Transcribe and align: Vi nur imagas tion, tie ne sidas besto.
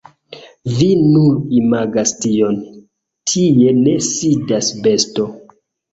Vi 0.77 0.85
nur 1.09 1.35
imagas 1.57 2.13
tion, 2.23 2.57
tie 3.33 3.77
ne 3.83 3.95
sidas 4.11 4.71
besto. 4.89 5.29